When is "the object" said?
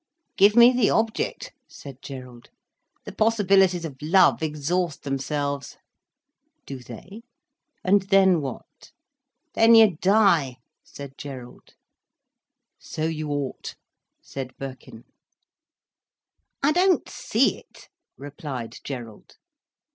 0.73-1.53